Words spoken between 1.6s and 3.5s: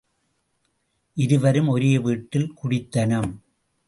ஒரே வீட்டில் குடித்தனம்.